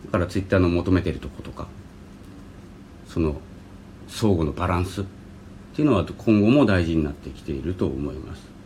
[0.06, 1.66] だからツイッターの求めてるとことか
[3.08, 3.36] その
[4.08, 5.04] 相互のバランスっ
[5.74, 8.56] ていうのは今後も大事になってきていると思います。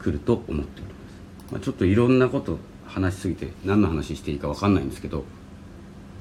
[0.00, 5.24] 来ると思っております、まあ、ちょっといろんなこと話しすぎて何の話していいか分かんないんですけど、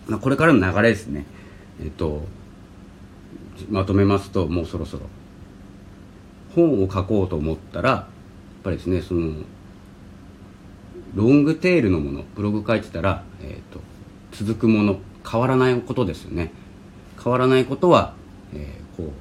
[0.08, 1.26] まあ、これからの流れですね。
[1.82, 2.24] えっと
[3.70, 5.04] まとめますともうそろそろ
[6.56, 9.34] 本を書こうと思ったらやっぱりですねその
[11.16, 13.80] ロングテールのものブログ書いてたら、えーと、
[14.32, 16.52] 続くもの変わらないことですよね。
[17.22, 18.14] 変わらないことは、
[18.54, 19.12] えー、こう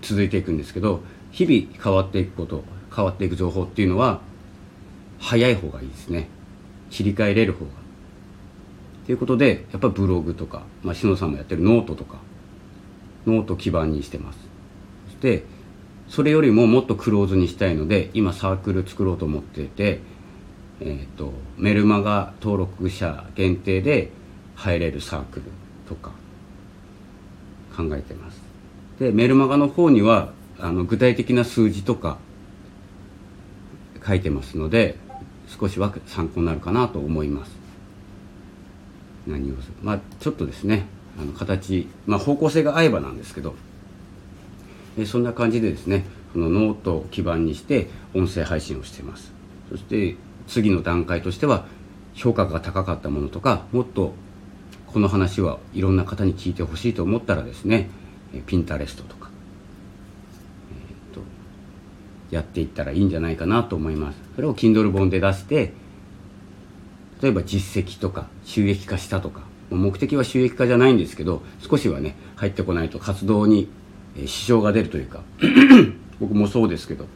[0.00, 2.64] 続いていくんですけど日々変わっていくこと
[2.94, 4.20] 変わっていく情報っていうのは
[5.18, 6.28] 早い方がいいですね。
[6.90, 7.72] 切り替えれる方が。
[9.06, 12.18] ということでやっぱブログとか、まあ、篠さんもやってるノートとか
[13.26, 14.38] ノート基盤にしてます。
[15.06, 15.44] そして
[16.12, 20.00] それよりももっとクローズにしたいので今サークル作ろうと思ってて、
[20.82, 24.10] えーと、メルマガ登録者限定で
[24.54, 25.46] 入れるサークル
[25.88, 26.10] とか
[27.74, 28.42] 考えてます。
[29.00, 32.18] でメルマガの方にはあの具体的な数字とか
[34.06, 34.98] 書いてますので
[35.46, 37.52] 少しは参考になるかなと思います。
[39.26, 39.74] 何をする。
[39.80, 40.84] まあちょっとですね
[41.18, 43.54] あの形、まあ、方向性が合えばなんですけど
[44.98, 49.32] えそんな感じでですねこのノートを基盤にして音声配信をしています。
[49.70, 51.66] そして次の段階としては
[52.14, 54.12] 評価が高かったものとかもっと
[54.86, 57.88] この話はいろんな方に聞いてほしいと思ったらですね
[58.46, 59.30] ピンタレストとか、
[60.70, 61.22] えーと、
[62.30, 64.18] やっていったらいいんじゃないかなと思います。
[64.34, 65.72] それを Kindle 本で出して
[67.22, 73.70] 例えば実績とか収益化したとか目的は収益化じゃないんですけど少しはね入ってこないと活動に
[74.26, 75.22] 支障が出るというか
[76.20, 77.06] 僕もそうですけど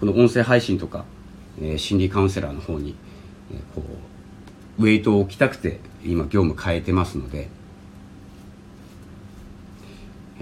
[0.00, 1.04] この音声配信とか、
[1.60, 2.94] えー、心理カウンセラーの方に、
[3.52, 3.82] えー、こ
[4.78, 7.48] うウェイトを置きたくて今業務変えてますので、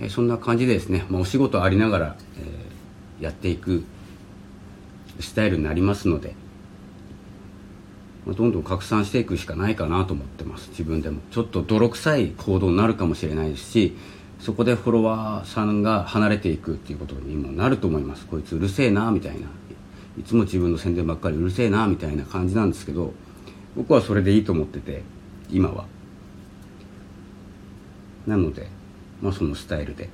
[0.00, 2.70] えー、そんな感じでですね、まあ、お仕事ありながら、え
[3.20, 3.84] やっていく
[5.20, 6.34] スタイルになりますので、
[8.26, 10.70] まあ、どんどん拡散していくしかないかなと思ってます。
[10.70, 11.20] 自分でも。
[11.30, 13.96] ちょっと泥臭い行動になるかもしれないですし
[14.40, 18.26] そこでフォロワーさんが離れていくっていうことにもなると思います。
[18.26, 19.46] こいつうるせえなみたいな。
[20.18, 23.12] いつも自分の宣伝ばっかりうるせえなみたいな感じなんですけど
[23.76, 25.02] 僕はそれでいいと思ってて
[25.50, 25.84] 今は。
[28.26, 28.68] なので、
[29.20, 30.08] まあ、そのスタイルで。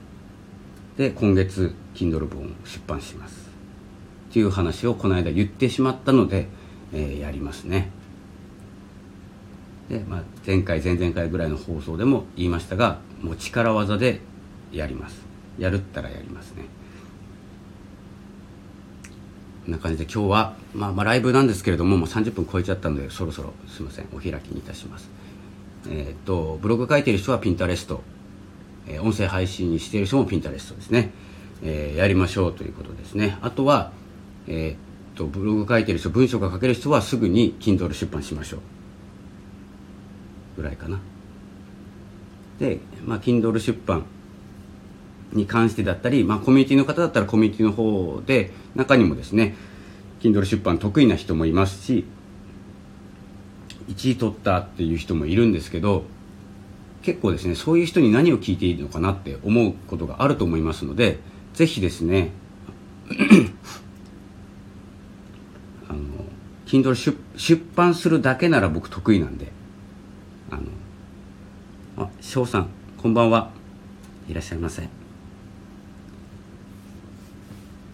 [0.97, 3.49] で今月 Kindle 本を出版します。
[4.31, 6.49] っていう話をこの間言ってしまったので、
[6.93, 7.91] えー、やりますね。
[9.89, 14.21] で、まあ、前回前々回ぐらいの放送でも言いましたがもう力技で
[14.71, 15.21] やります。
[15.59, 16.65] やるったらやりますね。
[19.65, 25.11] こんな感じで今日は、まあ、まあライブなんですけれどももう30分超えちゃったのでそろそろすいませんお開きにいたします。
[25.91, 28.01] えっ、とブログ書いてる人はピンタレスト、
[28.87, 31.11] えー、音声配信してる人もピンタレストですね、
[31.65, 33.39] えー、やりましょうということですね。
[33.43, 33.91] あとは
[34.47, 34.77] え
[35.15, 38.61] っ、とブログ書いてる人文章が書ける人はすぐに Kindle 出版しましょう。
[40.59, 41.01] ぐらいかな。
[42.59, 44.05] で、まあ、Kindle 出版
[45.33, 49.55] に関してだったり、まあ、コミュニティの方だったらコミュニティの方で中にもですね
[50.21, 52.05] Kindle 出版得意な人もいますし
[53.89, 56.05] 1位取ったっていう人もいるんですけど
[57.03, 61.19] 結構ですねそういう人に何を聞いていいのかなって思うことがあると思いますので
[61.55, 62.33] ぜひですね
[65.89, 66.01] あの
[66.67, 69.53] Kindle 出出版するだけなら僕得意なんで
[70.51, 70.63] あの
[71.99, 73.51] あ翔さんこんばんは。
[74.29, 74.83] いらっしゃいませ。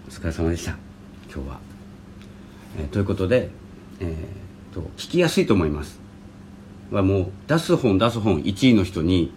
[0.09, 0.73] お疲れ様でした。
[1.33, 1.61] 今日は、
[2.79, 3.51] えー、ということで、
[4.01, 6.01] えーと、聞きやすいと思います。
[6.91, 9.33] はもう出す本出す本1位の人に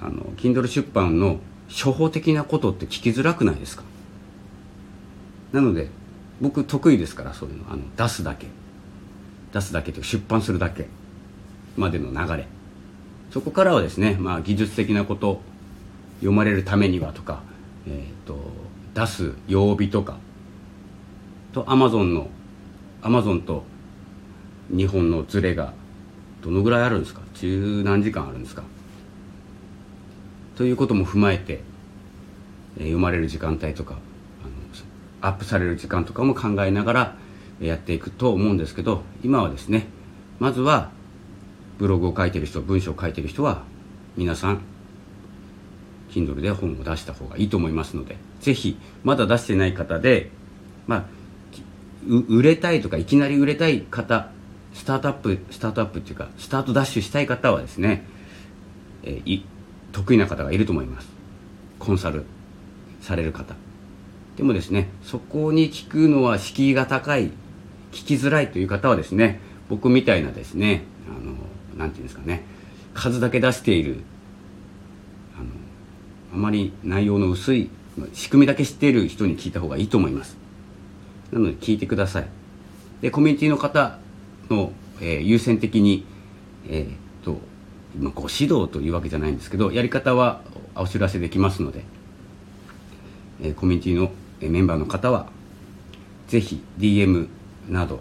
[0.00, 3.82] あの Kindle 出版の処方的なことって聞きづらくないですか？
[5.52, 5.90] なので
[6.40, 7.64] 僕得意ですからそういうの。
[7.70, 8.46] あの出すだけ。
[9.52, 10.86] 出すだけと出版するだけ
[11.76, 12.46] までの流れ。
[13.34, 15.40] そこからはですね、まあ、技術的なこと
[16.20, 17.42] 読まれるためにはとか、
[17.84, 18.38] えーと、
[18.94, 20.18] 出す曜日とか
[21.52, 22.28] とアマゾンの
[23.02, 23.64] アマゾンと
[24.70, 25.72] 日本のズレが
[26.42, 27.22] どのぐらいあるんですか？
[27.34, 28.62] 十何時間あるんですか？
[30.54, 31.60] ということも踏まえて、
[32.76, 33.96] えー、読まれる時間帯とか
[35.20, 37.16] アップされる時間とかも考えながら
[37.60, 39.88] やっていくと思うんですけど今はですね
[40.38, 40.92] まずは
[41.78, 43.62] ブログを書いてる人文章を書いてる人は
[44.16, 44.60] 皆さん
[46.10, 50.30] Kindle で本を出した方がいいと思いますのでぜひまだ出してない方で
[50.86, 51.04] まあ
[52.28, 54.30] 売れたいとかいきなり売れたい方
[54.74, 58.04] スタートアップスタートアップっていうかスタートダッシュしたい方はですね、
[59.02, 59.42] えー、
[59.92, 61.08] 得意な方がいると思います。
[61.78, 62.24] コンサル
[63.00, 63.54] される方。
[64.36, 67.30] でもですねそこに聞くのは敷居が高い
[67.92, 71.34] 聞きづらいという方はですね僕みたいなですねあの
[71.76, 72.42] なんていうんですかね。
[72.94, 74.02] 数だけ出している。
[75.36, 75.46] あの
[76.32, 77.70] あまり内容の薄い
[78.12, 80.36] 仕組みだけ知っている人に聞いた方がいいと思います。
[81.32, 82.26] なので聞いてください。
[83.00, 83.98] でコミュニティの方
[84.50, 86.06] の、えー、優先的に
[86.68, 87.38] えー、っと
[88.12, 90.42] ご指導というわけじゃないんですけどやり方は
[90.74, 91.84] お知らせできますので、
[93.42, 95.28] えー、コミュニティのメンバーの方は
[96.28, 97.28] ぜひ DM
[97.68, 98.00] など、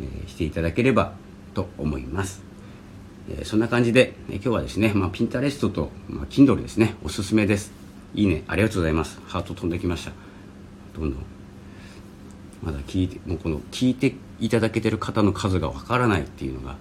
[0.00, 1.12] えー、していただければ
[1.54, 2.51] と思います。
[3.30, 7.72] えそんな感じで、え今日はですね、まあ、ピンタレストと、まあ、Kindle ですね、おすすめです。
[8.14, 9.20] いいね、ありがとうございます。
[9.26, 10.12] ハート飛んできました。
[10.94, 11.22] どんどん。
[12.62, 16.76] まだ聞いて、もうこの聞いていただけてる方の数がわからないっていうのが、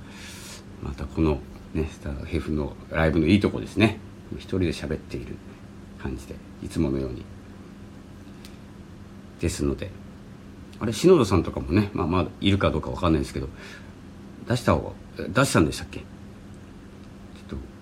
[0.83, 1.39] またこの
[1.73, 3.99] ね、スターヘフのライブのいいとこですね。
[4.35, 5.35] 一人で喋っている
[6.01, 7.23] 感じで、いつものように。
[9.39, 9.89] ですので、
[10.79, 13.47] あれ、篠田さんとかもね、まあまあ、いるかどうかわかんないですけど、
[14.47, 16.03] 出した方が出したんでしたっけ？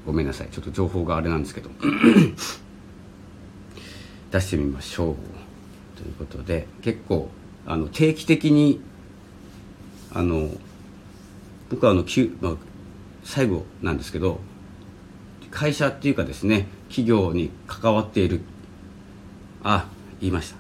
[0.10, 0.48] ごめんなさい。
[0.50, 1.70] ちょっと情報があれなんですけど。
[4.32, 5.16] 出してみましょう。
[5.96, 7.30] ということで結構
[7.68, 8.82] あの定期的に
[10.12, 10.50] あの
[11.70, 12.04] 僕はあの、
[12.42, 12.54] まあ、
[13.24, 14.40] 最後なんですけど
[15.52, 18.42] 会社っていうかですね企業に関わっている。
[19.62, 19.88] あ
[20.20, 20.56] 言いました。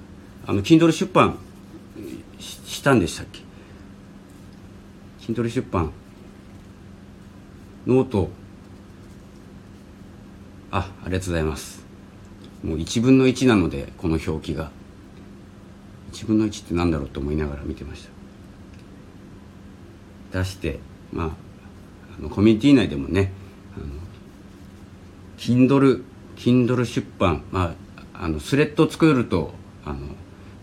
[0.45, 1.39] あの Kindle 出版
[2.37, 3.39] したんでしたっけ
[5.25, 5.91] ？Kindle 出版。
[7.87, 8.38] ノート。
[10.71, 11.83] あありがとうございます。
[12.63, 14.71] もう1分の1なのでこの表記が。
[16.11, 18.07] 1分の1って何だろうと思いながら見てまし
[20.31, 20.39] た。
[20.39, 20.79] 出して
[21.11, 21.29] まあ
[22.17, 23.31] あのコミュニティ内でもね
[23.75, 23.85] あの
[25.37, 26.03] Kindle,
[26.35, 27.73] Kindle 出版、ま
[28.13, 29.53] あ、あのスレッド作ると
[29.85, 29.99] あの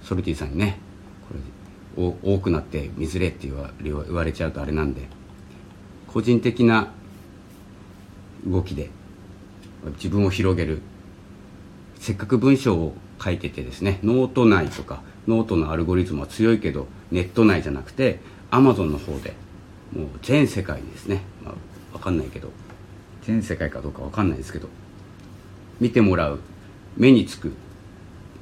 [0.03, 0.79] ソルティさんにね
[1.29, 1.35] こ
[2.25, 5.09] れ多くなって見づれって言わ言われちゃうとあれなんで
[6.07, 6.93] 個人的な
[8.47, 8.91] 動きで
[9.97, 10.81] 自分を広げる。
[11.99, 18.21] せっかく文章を書いててですねノート内とかノートのアルゴリズムは強いけどネット内じゃなくて
[18.51, 19.35] アマゾンの方で
[19.93, 21.55] もう全世界にですね、まあ、
[21.97, 22.51] 分かんないけど
[23.23, 24.69] 全世界かどうか分かんないですけど
[25.81, 26.41] 見てもらう。
[26.97, 27.53] 目につく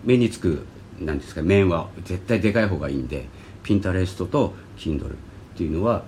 [0.05, 0.64] 目につく
[1.01, 3.26] なんですか面は絶対でかい方がいいんで
[3.62, 5.16] ピンタレストと Kindle っ
[5.57, 6.05] ていうのは、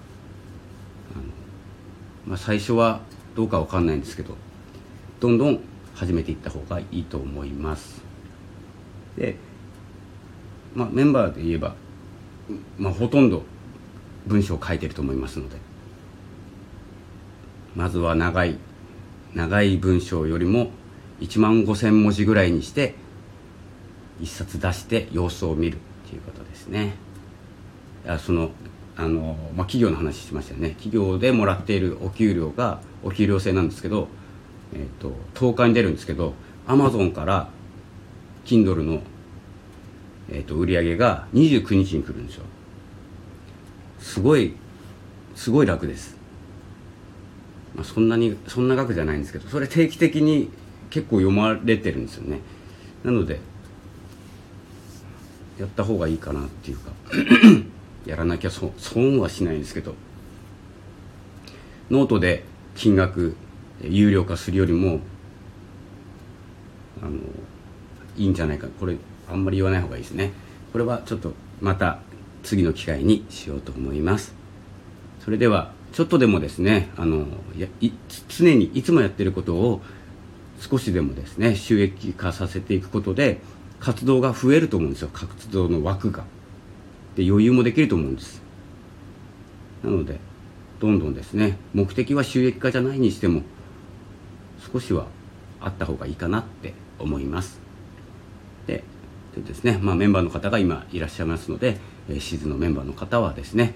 [2.27, 3.01] まあ、最初は
[3.35, 4.37] どうか分かんないんですけど
[5.21, 5.61] どんどん
[5.95, 8.03] 始めていった方がいいと思います。
[9.17, 9.37] で、
[10.75, 11.75] まあ、メンバーで言えば、
[12.79, 13.43] まあ、ほとんど
[14.27, 15.57] 文章を書いてると思いますので。
[17.77, 18.57] まずは長い
[19.35, 20.71] 長い文章よりも
[21.21, 22.95] 1万5000文字ぐらいにして
[24.19, 26.95] 一冊出して様子を見るっていうことですね。
[28.07, 28.51] あその
[28.97, 30.71] あの、まあ、企業の話しましたよね。
[30.71, 34.09] 企業でもらっているお給料がお給料制なんですけど
[34.75, 36.35] えーと、10日に出るんですけど
[36.67, 37.49] アマゾンから
[38.45, 39.01] Kindle の、
[40.31, 42.45] えーと、売り上げが29日に来るんですよ。
[43.99, 44.55] すごい
[45.35, 46.17] すごい楽です、
[47.75, 50.51] まあ、そんなにそんな額じゃないんですけどそれ定期的に
[50.91, 52.41] 結構読まれてるんですよね。
[53.05, 53.41] なので
[55.59, 56.93] やった方がいいかなっていうか
[58.07, 59.95] やらなきゃ損はしないんですけど。
[61.89, 62.43] ノートで
[62.75, 63.37] 金額
[63.83, 65.01] 有料化するよりも
[67.03, 67.19] あの
[68.17, 68.69] いいんじゃないか。
[68.81, 68.97] これ
[69.29, 70.33] あんまり言わない方がいいですね。
[70.73, 71.99] これはちょっとまた
[72.43, 74.35] 次の機会にしようと思います。
[75.25, 77.27] それではちょっとでもですねあの
[77.59, 77.69] や
[78.29, 79.83] 常にいつもやってることを
[80.61, 83.41] 少しでもですね収益化させていくことで
[83.81, 85.11] 活動が増えると思うんですよ。
[85.13, 86.25] 活動の枠が。
[87.17, 88.43] で余裕もできると思うんです。
[89.83, 90.19] なので
[90.81, 93.43] どんどんですね目的は収益化じゃないにしても
[94.73, 95.07] 少しは
[95.61, 97.61] あった方がいいかなって思います。
[98.67, 98.85] で
[99.35, 101.77] でですね、まあ、メンバーの方が今いらっしゃいますので、
[102.09, 103.75] え、シーズンのメンバーの方はですね、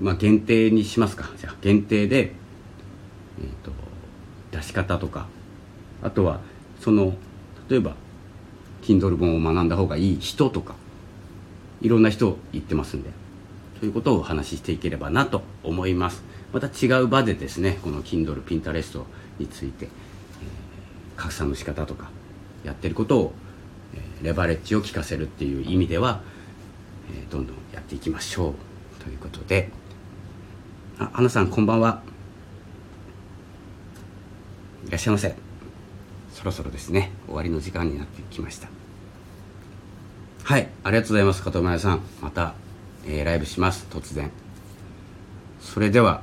[0.00, 1.30] まあ、限定にしますか。
[1.38, 2.32] じゃあ限定で、
[3.40, 3.72] えーと、
[4.50, 5.26] 出し方とか
[6.02, 6.40] あとは
[6.80, 7.14] その
[7.68, 7.94] 例えば
[8.82, 10.74] Kindle 本を学んだ方がいい人とか
[11.80, 13.10] いろんな人言ってますんで
[13.80, 16.24] ということをお話ししていければなと思います。
[16.52, 19.02] また違う場でですねこの Kindle、Pinterest
[19.38, 19.90] について、えー、
[21.16, 22.10] 拡散の仕方とか
[22.64, 23.32] やってることを、
[23.94, 26.22] えー、レバレッジを効かせるっていう意味では、
[27.12, 28.54] えー、どんどんやっていきましょう。
[29.02, 29.70] ということで。
[30.98, 32.02] あ花さんこんばんは。
[34.86, 35.34] いらっしゃいませ。
[36.32, 37.12] そろそろですね。
[37.26, 38.68] 終わりの時間になってきました。
[40.44, 40.68] はい。
[40.82, 42.00] ありがとうございます加藤真也さん。
[42.20, 42.54] また、
[43.06, 43.86] えー、ライブします。
[43.90, 44.30] 突然。
[45.60, 46.22] それでは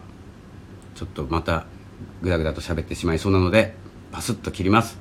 [0.96, 1.66] ちょっとまた
[2.22, 3.76] ぐだぐだと喋ってしまいそうなので
[4.12, 4.98] パスッと切ります。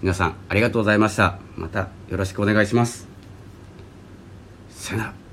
[0.00, 1.38] 皆さんありがとうございました。
[1.56, 3.08] またよろしくお願いします。
[4.70, 5.27] さよなら。